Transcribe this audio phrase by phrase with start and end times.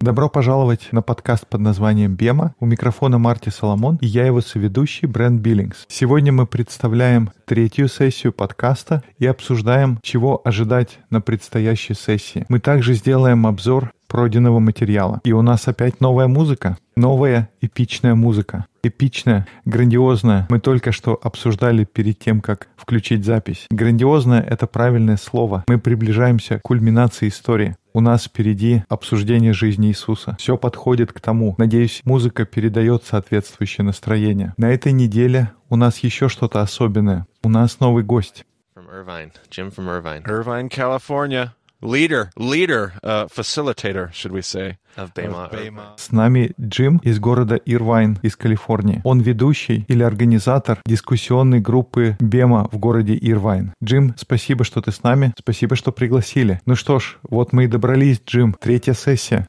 [0.00, 2.54] Добро пожаловать на подкаст под названием «Бема».
[2.58, 5.84] У микрофона Марти Соломон и я его соведущий Брент Биллингс.
[5.88, 12.46] Сегодня мы представляем третью сессию подкаста и обсуждаем, чего ожидать на предстоящей сессии.
[12.48, 15.20] Мы также сделаем обзор пройденного материала.
[15.24, 16.76] И у нас опять новая музыка.
[16.96, 18.66] Новая эпичная музыка.
[18.82, 20.46] Эпичная, грандиозная.
[20.50, 23.66] Мы только что обсуждали перед тем, как включить запись.
[23.70, 25.64] Грандиозная— это правильное слово.
[25.66, 27.74] Мы приближаемся к кульминации истории.
[27.94, 30.36] У нас впереди обсуждение жизни Иисуса.
[30.38, 31.54] Все подходит к тому.
[31.58, 34.54] Надеюсь, музыка передает соответствующее настроение.
[34.56, 37.26] На этой неделе у нас еще что-то особенное.
[37.42, 38.46] У нас новый гость.
[38.74, 41.52] From Irvine, Jim from Irvine Irvine, California.
[41.82, 44.76] Leader, leader, uh, facilitator, should we say?
[44.96, 45.94] of Bema.
[45.96, 49.00] С нами Джим из города Ирвайн из Калифорнии.
[49.04, 53.72] Он ведущий или организатор дискуссионной группы Бема в городе Ирвайн.
[53.82, 55.32] Джим, спасибо, что ты с нами.
[55.38, 56.60] Спасибо, что пригласили.
[56.66, 58.54] Ну что ж, вот мы и добрались, Джим.
[58.60, 59.48] Третья сессия.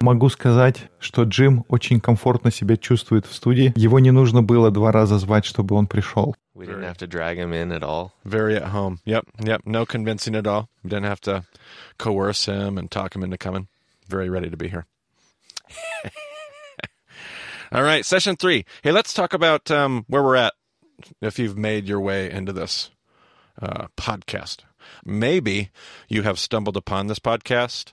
[0.00, 3.72] Могу сказать, что Джим очень комфортно себя чувствует в студии.
[3.76, 6.34] Его не нужно было два раза звать, чтобы он пришел.
[6.60, 8.12] we didn't have to drag him in at all.
[8.24, 8.98] Very at home.
[9.06, 9.62] Yep, yep.
[9.64, 10.68] No convincing at all.
[10.84, 11.44] Didn't have to
[11.98, 13.68] coerce him and talk him into coming.
[14.08, 14.86] Very ready to be here.
[17.72, 18.66] all right, session three.
[18.82, 20.52] Hey, let's talk about um, where we're at.
[21.22, 22.90] If you've made your way into this
[23.60, 24.58] uh, podcast,
[25.04, 25.70] maybe
[26.08, 27.92] you have stumbled upon this podcast.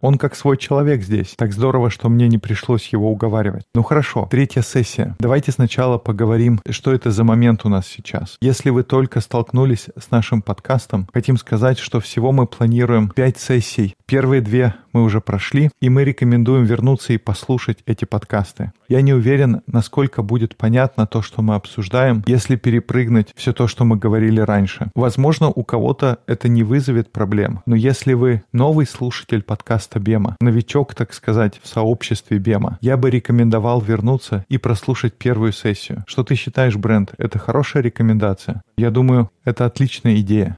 [0.00, 1.34] Он как свой человек здесь.
[1.36, 3.64] Так здорово, что мне не пришлось его уговаривать.
[3.74, 5.16] Ну хорошо, третья сессия.
[5.18, 8.36] Давайте сначала поговорим, что это за момент у нас сейчас.
[8.40, 13.94] Если вы только столкнулись с нашим подкастом, хотим сказать, что всего мы планируем пять сессий.
[14.06, 18.72] Первые две мы уже прошли, и мы рекомендуем вернуться и послушать эти подкасты.
[18.88, 23.84] Я не уверен, насколько будет понятно то, что мы обсуждаем, если перепрыгнуть все то, что
[23.84, 24.90] мы говорили раньше.
[24.94, 30.94] Возможно, у кого-то это не вызовет проблем, но если вы новый слушатель подкаста Бема, новичок,
[30.94, 36.04] так сказать, в сообществе Бема, я бы рекомендовал вернуться и прослушать первую сессию.
[36.06, 37.14] Что ты считаешь, Брент?
[37.16, 38.62] Это хорошая рекомендация?
[38.76, 40.56] Я думаю, это отличная идея.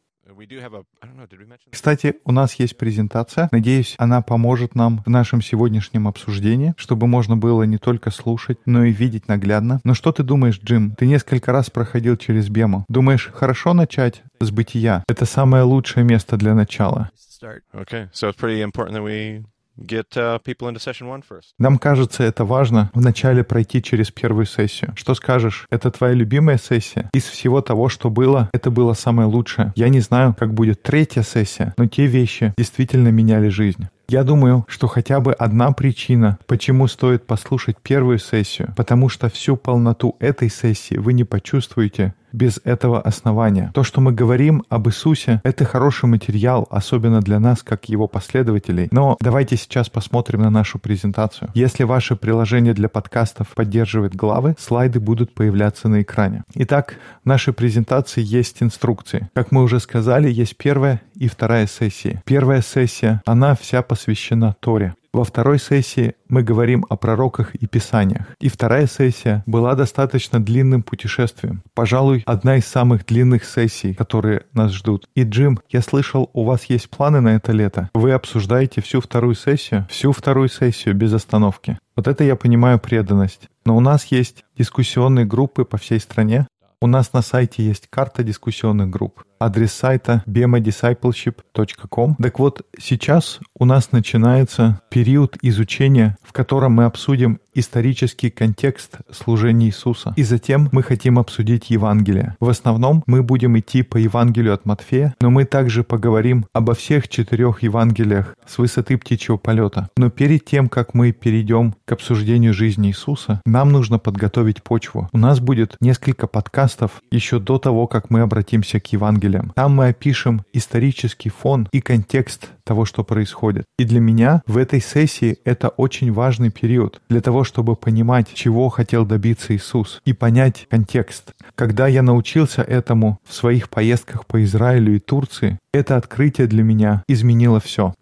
[1.71, 3.49] Кстати, у нас есть презентация.
[3.53, 8.85] Надеюсь, она поможет нам в нашем сегодняшнем обсуждении, чтобы можно было не только слушать, но
[8.85, 9.81] и видеть наглядно.
[9.85, 10.95] Но что ты думаешь, Джим?
[10.99, 12.85] Ты несколько раз проходил через Бему.
[12.89, 15.05] Думаешь, хорошо начать с бытия?
[15.09, 17.11] Это самое лучшее место для начала.
[17.41, 17.65] Start.
[17.75, 19.43] Okay, so it's pretty important that we
[19.87, 21.55] get uh, people into session one first.
[21.59, 24.93] Нам кажется, это важно вначале пройти через первую сессию.
[24.95, 25.67] Что скажешь?
[25.71, 27.09] Это твоя любимая сессия?
[27.15, 29.73] Из всего того, что было, это было самое лучшее.
[29.75, 33.89] Я не знаю, как будет третья сессия, но те вещи действительно меняли жизнь.
[34.11, 39.57] Я думаю, что хотя бы одна причина, почему стоит послушать первую сессию, потому что всю
[39.57, 43.71] полноту этой сессии вы не почувствуете без этого основания.
[43.75, 48.89] То, что мы говорим об Иисусе, это хороший материал, особенно для нас, как его последователей.
[48.91, 51.51] Но давайте сейчас посмотрим на нашу презентацию.
[51.55, 56.45] Если ваше приложение для подкастов поддерживает главы, слайды будут появляться на экране.
[56.55, 59.29] Итак, в нашей презентации есть инструкции.
[59.35, 62.23] Как мы уже сказали, есть первая и вторая сессии.
[62.25, 64.95] Первая сессия, она вся посвящена Торе.
[65.13, 68.27] Во второй сессии мы говорим о пророках и писаниях.
[68.39, 71.63] И вторая сессия была достаточно длинным путешествием.
[71.75, 75.09] Пожалуй, одна из самых длинных сессий, которые нас ждут.
[75.17, 77.91] И Джим, я слышал, у вас есть планы на это лето.
[77.93, 79.87] Вы обсуждаете всю вторую сессию?
[79.91, 81.77] Всю вторую сессию без остановки.
[81.97, 83.49] Вот это я понимаю преданность.
[83.65, 86.47] Но у нас есть дискуссионные группы по всей стране.
[86.81, 89.25] У нас на сайте есть карта дискуссионных групп.
[89.43, 92.17] Адрес сайта bemadiscipleship.com.
[92.17, 99.67] Так вот, сейчас у нас начинается период изучения, в котором мы обсудим исторический контекст служения
[99.67, 100.13] Иисуса.
[100.17, 102.37] И затем мы хотим обсудить Евангелие.
[102.41, 107.09] В основном мы будем идти по Евангелию от Матфея, но мы также поговорим обо всех
[107.09, 109.89] четырех Евангелиях с высоты птичьего полета.
[109.97, 115.09] Но перед тем, как мы перейдем к обсуждению жизни Иисуса, нам нужно подготовить почву.
[115.13, 118.87] У нас будет несколько подкастов еще до того, как мы обратимся к
[119.31, 119.53] Евангелиям.
[119.55, 123.65] Там мы опишем исторический фон и контекст того, что происходит.
[123.79, 128.69] И для меня в этой сессии это очень важный период для того, чтобы понимать, чего
[128.69, 131.33] хотел добиться Иисус и понять контекст.
[131.55, 137.03] Когда я научился этому в своих поездках по Израилю и Турции, это открытие для меня
[137.09, 137.95] изменило все.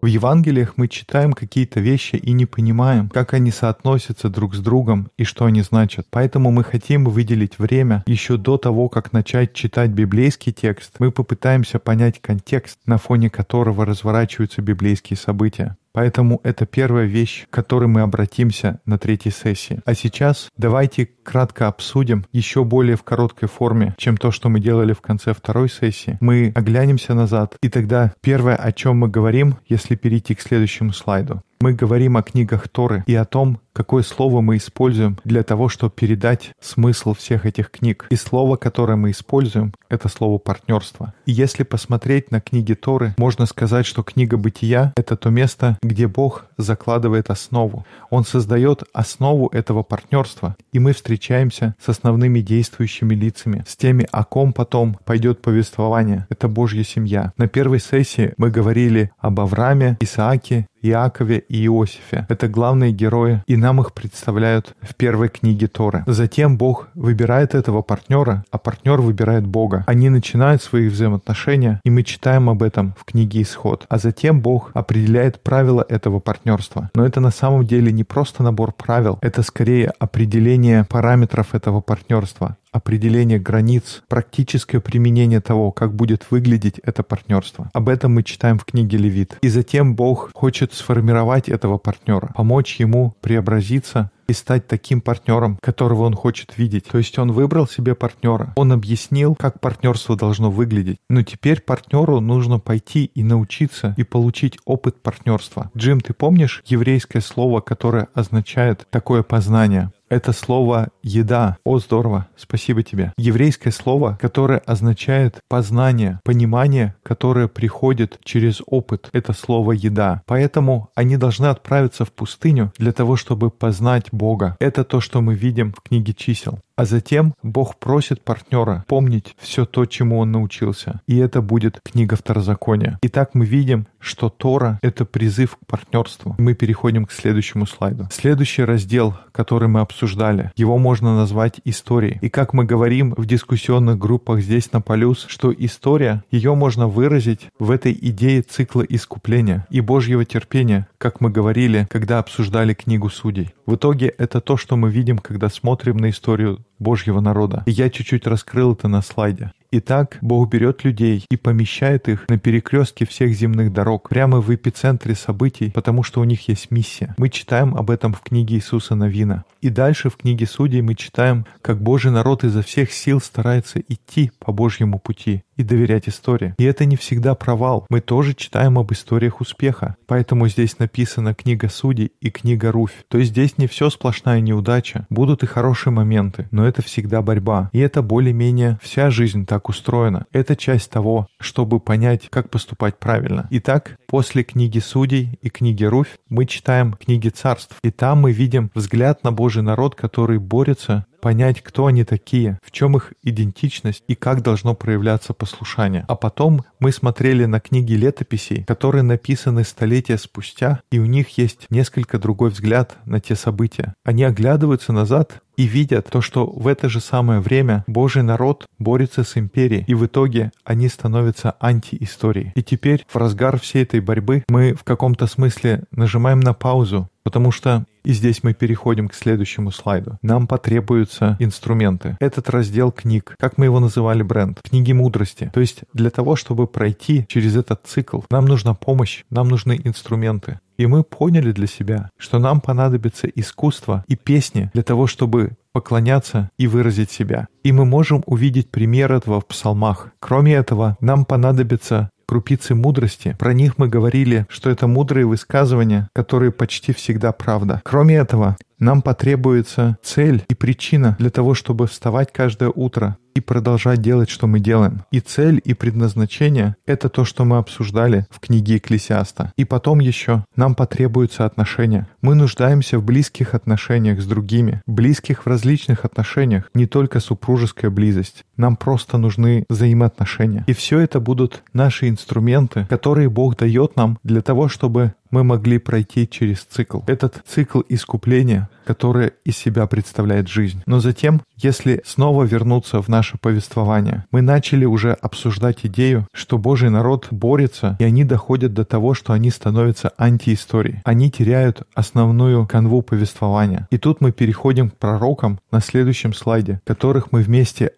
[0.00, 5.10] В Евангелиях мы читаем какие-то вещи и не понимаем, как они соотносятся друг с другом
[5.16, 6.06] и что они значат.
[6.10, 10.94] Поэтому мы хотим выделить время еще до того, как начать читать библейский текст.
[10.98, 15.76] Мы попытаемся понять контекст, на фоне которого разворачиваются библейские события.
[15.92, 19.80] Поэтому это первая вещь, к которой мы обратимся на третьей сессии.
[19.84, 24.92] А сейчас давайте кратко обсудим еще более в короткой форме, чем то, что мы делали
[24.92, 26.18] в конце второй сессии.
[26.20, 31.42] Мы оглянемся назад, и тогда первое, о чем мы говорим, если перейти к следующему слайду.
[31.60, 35.92] Мы говорим о книгах Торы и о том, какое слово мы используем для того, чтобы
[35.92, 38.06] передать смысл всех этих книг.
[38.10, 41.14] И слово, которое мы используем, это слово партнерство.
[41.26, 46.06] И если посмотреть на книги Торы, можно сказать, что книга Бытия— это то место, где
[46.06, 47.84] Бог закладывает основу.
[48.10, 54.24] Он создает основу этого партнерства, и мы встречаемся с основными действующими лицами, с теми, о
[54.24, 56.26] ком потом пойдет повествование.
[56.30, 57.32] Это Божья семья.
[57.36, 62.26] На первой сессии мы говорили об Аврааме, Исааке, Иакове и Иосифе.
[62.28, 66.02] Это главные герои, и нам их представляют в первой книге Торы.
[66.06, 69.84] Затем Бог выбирает этого партнера, а партнер выбирает Бога.
[69.86, 73.86] Они начинают свои взаимоотношения, и мы читаем об этом в книге Исход.
[73.88, 76.90] А затем Бог определяет правила этого партнерства.
[76.94, 82.56] Но это на самом деле не просто набор правил, это скорее определение параметров этого партнерства
[82.72, 87.70] определение границ, практическое применение того, как будет выглядеть это партнерство.
[87.72, 89.38] Об этом мы читаем в книге Левит.
[89.42, 96.04] И затем Бог хочет сформировать этого партнера, помочь ему преобразиться и стать таким партнером, которого
[96.04, 96.86] он хочет видеть.
[96.86, 100.98] То есть он выбрал себе партнера, он объяснил, как партнерство должно выглядеть.
[101.10, 105.70] Но теперь партнеру нужно пойти и научиться и получить опыт партнерства.
[105.76, 109.90] Джим, ты помнишь еврейское слово, которое означает такое познание?
[110.12, 111.56] Это слово «еда».
[111.64, 113.14] О, здорово, спасибо тебе.
[113.16, 119.08] Еврейское слово, которое означает познание, понимание, которое приходит через опыт.
[119.14, 120.20] Это слово «еда».
[120.26, 124.54] Поэтому они должны отправиться в пустыню для того, чтобы познать Бога.
[124.60, 126.58] Это то, что мы видим в книге чисел.
[126.76, 131.00] А затем Бог просит партнера помнить все то, чему он научился.
[131.06, 132.98] И это будет книга Второзакония.
[133.02, 136.34] Итак, мы видим, что Тора— это призыв к партнерству.
[136.38, 138.08] Мы переходим к следующему слайду.
[138.10, 142.18] Следующий раздел, который мы обсуждали, его можно назвать историей.
[142.20, 147.48] И как мы говорим в дискуссионных группах здесь на Полюс, что история, ее можно выразить
[147.58, 153.50] в этой идее цикла искупления и Божьего терпения, как мы говорили, когда обсуждали книгу Судей.
[153.66, 157.62] В итоге это то, что мы видим, когда смотрим на историю Божьего народа.
[157.66, 159.52] Я чуть-чуть раскрыл это на слайде.
[159.74, 165.14] Итак, Бог берет людей и помещает их на перекрестке всех земных дорог, прямо в эпицентре
[165.14, 167.14] событий, потому что у них есть миссия.
[167.16, 169.44] Мы читаем об этом в книге Иисуса Новина.
[169.62, 174.30] И дальше в книге Судей мы читаем, как Божий народ изо всех сил старается идти
[174.40, 176.54] по Божьему пути и доверять истории.
[176.58, 177.86] И это не всегда провал.
[177.88, 179.96] Мы тоже читаем об историях успеха.
[180.06, 183.04] Поэтому здесь написана книга Судей и книга Руфь.
[183.08, 185.06] То есть здесь не все сплошная неудача.
[185.10, 187.70] Будут и хорошие моменты, но это всегда борьба.
[187.72, 190.26] И это более-менее вся жизнь так устроена.
[190.32, 193.46] Это часть того, чтобы понять, как поступать правильно.
[193.50, 197.76] Итак, после книги Судей и книги Руфь мы читаем книги Царств.
[197.82, 202.72] И там мы видим взгляд на Божий народ, который борется понять, кто они такие, в
[202.72, 206.04] чем их идентичность и как должно проявляться послушание.
[206.08, 211.66] А потом мы смотрели на книги летописей, которые написаны столетия спустя, и у них есть
[211.70, 213.94] несколько другой взгляд на те события.
[214.04, 219.22] Они оглядываются назад и видят то, что в это же самое время Божий народ борется
[219.22, 222.52] с империей, и в итоге они становятся антиисторией.
[222.56, 227.50] И теперь в разгар всей этой борьбы мы в каком-то смысле нажимаем на паузу, потому
[227.50, 230.18] что и здесь мы переходим к следующему слайду.
[230.22, 232.16] Нам потребуются инструменты.
[232.20, 235.50] Этот раздел книг, как мы его называли бренд, книги мудрости.
[235.54, 240.58] То есть для того, чтобы пройти через этот цикл, нам нужна помощь, нам нужны инструменты.
[240.78, 246.50] И мы поняли для себя, что нам понадобится искусство и песни для того, чтобы поклоняться
[246.58, 247.46] и выразить себя.
[247.62, 250.10] И мы можем увидеть пример этого в псалмах.
[250.18, 253.36] Кроме этого, нам понадобится крупицы мудрости.
[253.38, 257.82] Про них мы говорили, что это мудрые высказывания, которые почти всегда правда.
[257.84, 264.02] Кроме этого, нам потребуется цель и причина для того, чтобы вставать каждое утро и продолжать
[264.02, 265.04] делать, что мы делаем.
[265.10, 269.52] И цель, и предназначение— это то, что мы обсуждали в книге Экклесиаста.
[269.56, 272.08] И потом еще нам потребуются отношения.
[272.22, 278.44] Мы нуждаемся в близких отношениях с другими, близких в различных отношениях, не только супружеская близость.
[278.62, 280.62] Нам просто нужны взаимоотношения.
[280.68, 285.78] И все это будут наши инструменты, которые Бог дает нам для того, чтобы мы могли
[285.78, 287.00] пройти через цикл.
[287.08, 290.82] Этот цикл искупления, который из себя представляет жизнь.
[290.86, 296.90] Но затем, если снова вернуться в наше повествование, мы начали уже обсуждать идею, что Божий
[296.90, 301.00] народ борется, и они доходят до того, что они становятся антиисторией.
[301.04, 303.88] Они теряют основную канву повествования.
[303.90, 307.92] И тут мы переходим к пророкам на следующем слайде, которых мы вместе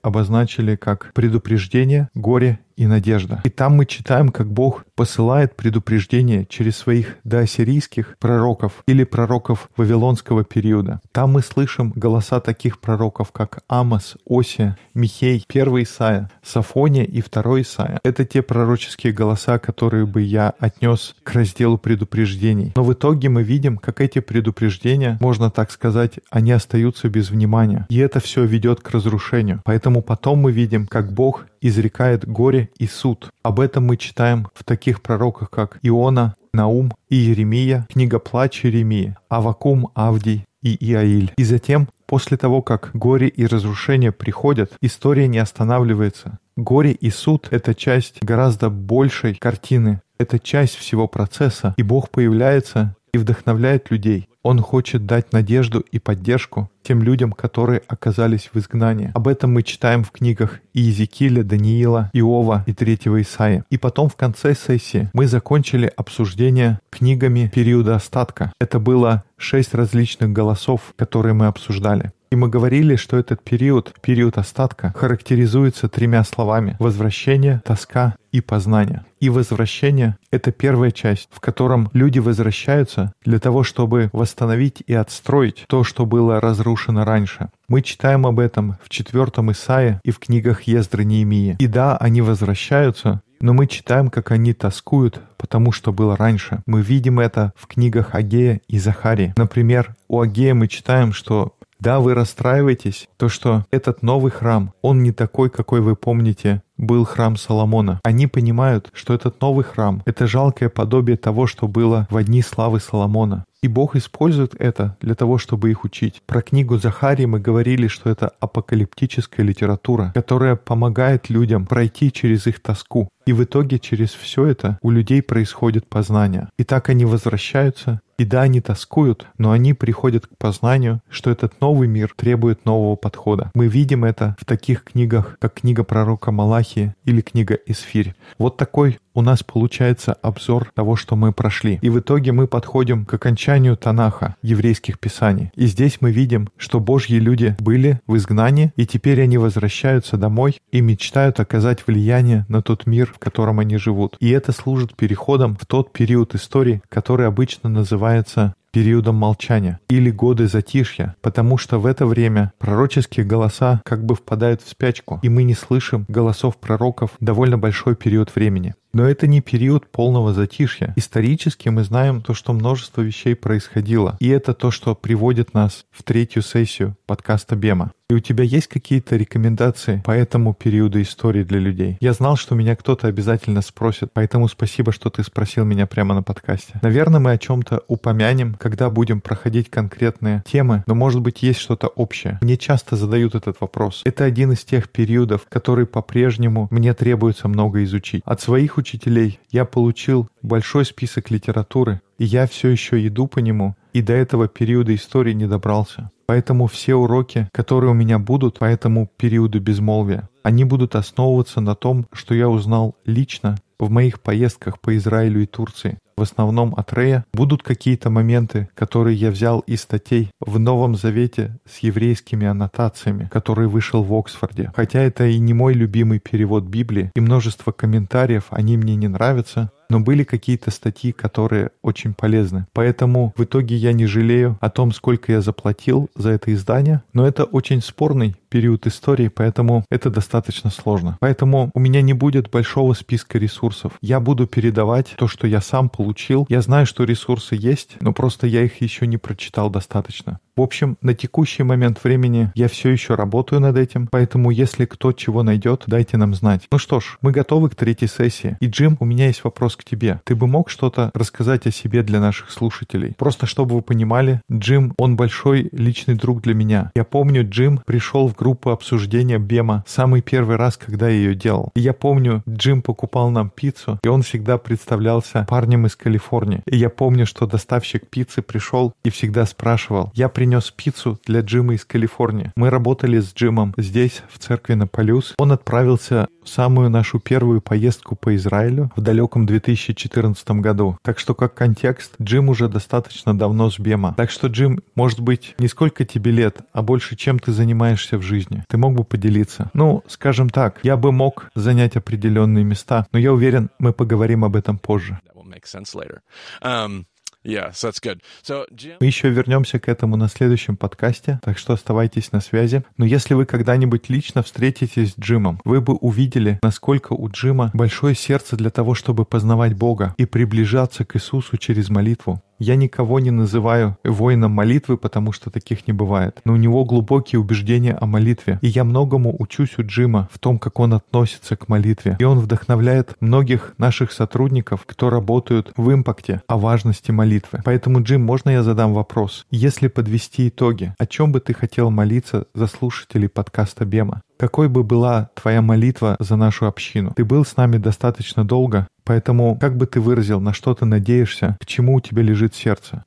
[0.54, 3.40] обозначили как предупреждение, горе и надежда.
[3.44, 10.44] И там мы читаем, как Бог посылает предупреждение через своих доассирийских пророков или пророков Вавилонского
[10.44, 11.00] периода.
[11.12, 17.62] Там мы слышим голоса таких пророков, как Амос, Осия, Михей, 1 Исаия, Сафония и 2
[17.62, 18.00] Исаия.
[18.04, 22.72] Это те пророческие голоса, которые бы я отнес к разделу предупреждений.
[22.76, 27.86] Но в итоге мы видим, как эти предупреждения, можно так сказать, они остаются без внимания.
[27.88, 29.60] И это все ведет к разрушению.
[29.64, 33.30] Поэтому потом мы видим, как Бог изрекает горе и суд.
[33.42, 39.16] Об этом мы читаем в таких пророках, как Иона, Наум и Еремия, книга плача Еремии,
[39.28, 41.32] Авакум, Авдий и Иаиль.
[41.36, 46.38] И затем, после того, как горе и разрушение приходят, история не останавливается.
[46.56, 52.94] Горе и суд— это часть гораздо большей картины, это часть всего процесса, и Бог появляется
[53.14, 54.28] и вдохновляет людей.
[54.42, 59.12] Он хочет дать надежду и поддержку тем людям, которые оказались в изгнании.
[59.14, 63.64] Об этом мы читаем в книгах Иезекииля, Даниила, Иова и Третьего Исаия.
[63.70, 68.52] И потом в конце сессии мы закончили обсуждение книгами периода остатка.
[68.60, 72.12] Это было шесть различных голосов, которые мы обсуждали.
[72.34, 79.04] И мы говорили, что этот период, период остатка, характеризуется тремя словами– возвращение, тоска и познание.
[79.20, 85.64] И возвращение— это первая часть, в котором люди возвращаются для того, чтобы восстановить и отстроить
[85.68, 87.50] то, что было разрушено раньше.
[87.68, 91.54] Мы читаем об этом в четвертом Исаия и в книгах Ездры Неемии.
[91.60, 96.62] И да, они возвращаются, но мы читаем, как они тоскуют, потому что было раньше.
[96.66, 99.34] Мы видим это в книгах Агея и Захарии.
[99.36, 101.52] Например, у Агея мы читаем, что
[101.84, 107.04] да, вы расстраиваетесь, то что этот новый храм, он не такой, какой вы помните, был
[107.04, 108.00] храм Соломона.
[108.02, 112.80] Они понимают, что этот новый храм— это жалкое подобие того, что было в одни славы
[112.80, 113.44] Соломона.
[113.62, 116.20] И Бог использует это для того, чтобы их учить.
[116.26, 122.60] Про книгу Захарии мы говорили, что это апокалиптическая литература, которая помогает людям пройти через их
[122.60, 123.08] тоску.
[123.24, 126.48] И в итоге через все это у людей происходит познание.
[126.58, 131.60] И так они возвращаются, и да, они тоскуют, но они приходят к познанию, что этот
[131.60, 133.50] новый мир требует нового подхода.
[133.54, 138.14] Мы видим это в таких книгах, как книга пророка Малахии или книга Исфирь.
[138.38, 141.78] Вот такой у нас получается обзор того, что мы прошли.
[141.80, 145.50] И в итоге мы подходим к окончанию Танаха, еврейских писаний.
[145.54, 150.58] И здесь мы видим, что Божьи люди были в изгнании, и теперь они возвращаются домой
[150.72, 154.16] и мечтают оказать влияние на тот мир, в котором они живут.
[154.20, 160.48] И это служит переходом в тот период истории, который обычно называется периодом молчания или годы
[160.48, 165.44] затишья, потому что в это время пророческие голоса как бы впадают в спячку, и мы
[165.44, 168.74] не слышим голосов пророков довольно большой период времени.
[168.94, 170.94] Но это не период полного затишья.
[170.94, 174.16] Исторически мы знаем то, что множество вещей происходило.
[174.20, 177.92] И это то, что приводит нас в третью сессию подкаста Бема.
[178.10, 181.96] И у тебя есть какие-то рекомендации по этому периоду истории для людей?
[182.00, 186.22] Я знал, что меня кто-то обязательно спросит, поэтому спасибо, что ты спросил меня прямо на
[186.22, 186.78] подкасте.
[186.82, 191.86] Наверное, мы о чем-то упомянем, когда будем проходить конкретные темы, но может быть есть что-то
[191.86, 192.38] общее.
[192.42, 194.02] Мне часто задают этот вопрос.
[194.04, 198.22] Это один из тех периодов, который по-прежнему мне требуется много изучить.
[198.26, 203.76] От своих учителей я получил большой список литературы, и я все еще иду по нему,
[203.94, 206.10] и до этого периода истории не добрался.
[206.26, 211.74] Поэтому все уроки, которые у меня будут по этому периоду безмолвия, они будут основываться на
[211.74, 216.92] том, что я узнал лично в моих поездках по Израилю и Турции в основном от
[216.92, 223.28] Рея, будут какие-то моменты, которые я взял из статей в Новом Завете с еврейскими аннотациями,
[223.30, 224.72] который вышел в Оксфорде.
[224.74, 229.70] Хотя это и не мой любимый перевод Библии, и множество комментариев, они мне не нравятся,
[229.94, 232.66] но были какие-то статьи, которые очень полезны.
[232.72, 237.24] Поэтому в итоге я не жалею о том, сколько я заплатил за это издание, но
[237.24, 241.16] это очень спорный период истории, поэтому это достаточно сложно.
[241.18, 243.94] Поэтому у меня не будет большого списка ресурсов.
[244.00, 246.46] Я буду передавать то, что я сам получил.
[246.48, 250.38] Я знаю, что ресурсы есть, но просто я их еще не прочитал достаточно.
[250.56, 255.10] В общем, на текущий момент времени я все еще работаю над этим, поэтому если кто
[255.10, 256.68] чего найдет, дайте нам знать.
[256.70, 258.56] Ну что ж, мы готовы к третьей сессии.
[258.60, 260.20] И, Джим, у меня есть вопрос к тебе.
[260.22, 263.14] Ты бы мог что-то рассказать о себе для наших слушателей?
[263.18, 266.92] Просто чтобы вы понимали, Джим, он большой личный друг для меня.
[266.94, 271.70] Я помню, Джим пришел в группу обсуждения Бема самый первый раз, когда я ее делал.
[271.74, 276.62] И я помню, Джим покупал нам пиццу, и он всегда представлялся парнем из Калифорнии.
[276.66, 281.72] И я помню, что доставщик пиццы пришел и всегда спрашивал, я принес пиццу для Джима
[281.74, 282.52] из Калифорнии.
[282.54, 285.32] Мы работали с Джимом здесь, в церкви на Полюс.
[285.38, 290.98] Он отправился самую нашу первую поездку по Израилю в далеком 2014 году.
[291.02, 294.14] Так что как контекст, Джим уже достаточно давно с Бема.
[294.16, 298.22] Так что, Джим, может быть, не сколько тебе лет, а больше чем ты занимаешься в
[298.22, 298.64] жизни.
[298.68, 299.70] Ты мог бы поделиться?
[299.74, 304.56] Ну, скажем так, я бы мог занять определенные места, но я уверен, мы поговорим об
[304.56, 305.20] этом позже.
[305.26, 306.20] That will make sense later.
[306.62, 307.06] Um,
[307.44, 308.20] yeah, so that's good.
[308.42, 308.96] So, Jim.
[309.00, 312.84] Мы еще вернемся к этому на следующем подкасте, так что оставайтесь на связи.
[312.96, 318.14] Но если вы когда-нибудь лично встретитесь с Джимом, вы бы увидели, насколько у Джима большое
[318.14, 322.42] сердце для того, чтобы познавать Бога и приближаться к Иисусу через молитву.
[322.58, 326.40] Я никого не называю воином молитвы, потому что таких не бывает.
[326.44, 328.58] Но у него глубокие убеждения о молитве.
[328.62, 332.16] И я многому учусь у Джима в том, как он относится к молитве.
[332.18, 337.60] И он вдохновляет многих наших сотрудников, кто работают в импакте, о важности молитвы.
[337.64, 339.46] Поэтому, Джим, можно я задам вопрос?
[339.50, 344.22] Если подвести итоги, о чем бы ты хотел молиться за слушателей подкаста Бема?
[344.36, 347.12] Какой бы была твоя молитва за нашу общину?
[347.14, 351.56] Ты был с нами достаточно долго, поэтому как бы ты выразил, на что ты надеешься,
[351.60, 353.04] к чему у тебя лежит сердце?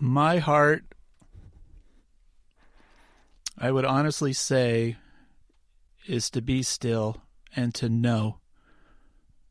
[0.00, 0.82] My heart,
[3.58, 4.96] I would honestly say,
[6.06, 7.16] is to be still
[7.54, 8.38] and to know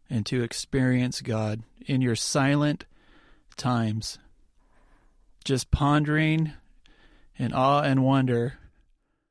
[0.10, 2.86] and to experience God in your silent
[3.58, 4.20] times.
[5.44, 6.54] Just pondering
[7.38, 8.54] in awe and wonder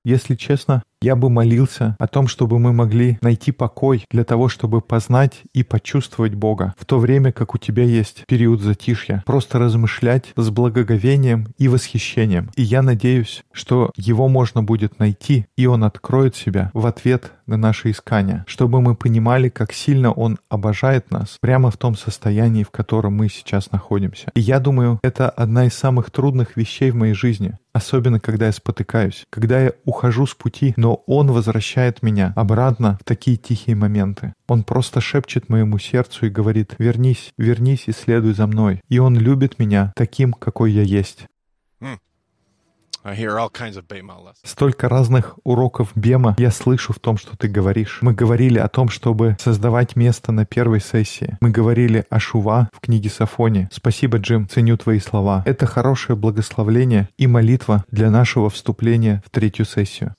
[0.05, 4.81] Если честно, я бы молился о том, чтобы мы могли найти покой для того, чтобы
[4.81, 10.33] познать и почувствовать Бога, в то время как у тебя есть период затишья, просто размышлять
[10.37, 12.51] с благоговением и восхищением.
[12.57, 17.57] И я надеюсь, что его можно будет найти, и он откроет себя в ответ на
[17.57, 22.71] наши искания, чтобы мы понимали, как сильно он обожает нас прямо в том состоянии, в
[22.71, 24.31] котором мы сейчас находимся.
[24.35, 28.53] И я думаю, это одна из самых трудных вещей в моей жизни, особенно когда я
[28.53, 34.35] спотыкаюсь, когда я ухожу с пути, но Он возвращает меня обратно в такие тихие моменты.
[34.49, 38.81] Он просто шепчет моему сердцу и говорит «Вернись, вернись и следуй за мной».
[38.89, 41.27] И Он любит меня таким, какой я есть.
[44.45, 47.99] Столько разных уроков Бема я слышу в том, что ты говоришь.
[48.01, 51.37] Мы говорили о том, чтобы создавать место на первой сессии.
[51.41, 53.69] Мы говорили о Шува в книге Сафони.
[53.73, 55.43] Спасибо, Джим, ценю твои слова.
[55.47, 60.15] Это хорошее благословление и молитва для нашего вступления в третью сессию.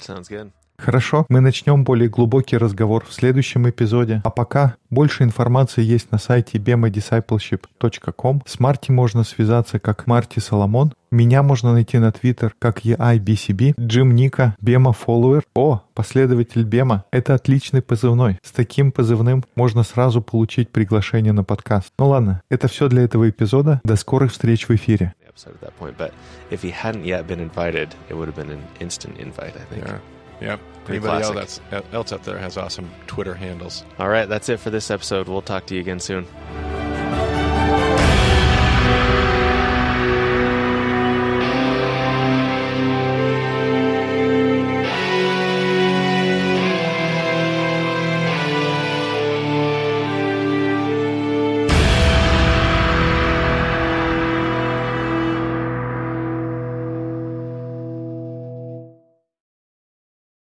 [0.00, 0.50] Sounds good.
[0.80, 4.22] Хорошо, мы начнем более глубокий разговор в следующем эпизоде.
[4.24, 8.42] А пока больше информации есть на сайте bemadiscipleship.com.
[8.46, 10.94] С Марти можно связаться как Марти Соломон.
[11.10, 13.74] Меня можно найти на Твиттер как EIBCB.
[13.78, 15.42] Джим Ника, Бема Follower.
[15.54, 17.04] О, последователь Бема.
[17.10, 18.38] Это отличный позывной.
[18.42, 21.92] С таким позывным можно сразу получить приглашение на подкаст.
[21.98, 23.80] Ну ладно, это все для этого эпизода.
[23.84, 25.14] До скорых встреч в эфире.
[25.28, 26.12] Episode at that point, but
[26.50, 29.86] if he hadn't yet been invited, it would have been an instant invite, I think.
[29.86, 30.00] Yeah.
[30.40, 30.60] Yep.
[30.84, 33.84] Pretty Anybody else, that's, uh, else out there has awesome Twitter handles.
[33.98, 35.28] All right, that's it for this episode.
[35.28, 36.26] We'll talk to you again soon.